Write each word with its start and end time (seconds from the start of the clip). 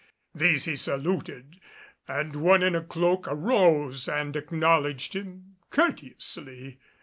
These 0.33 0.65
he 0.65 0.75
saluted, 0.75 1.59
and 2.07 2.35
one 2.37 2.63
in 2.63 2.73
a 2.73 2.81
cloak 2.81 3.27
arose 3.27 4.09
and 4.09 4.35
acknowledged 4.35 5.13
him 5.15 5.57
courteously. 5.69 6.79